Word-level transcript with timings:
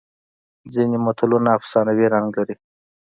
ځینې 0.73 0.97
متلونه 1.05 1.49
افسانوي 1.57 2.05
رنګ 2.13 2.27
لري 2.37 2.55